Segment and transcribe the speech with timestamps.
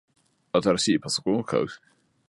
[0.53, 1.67] 新しいパソコンを買う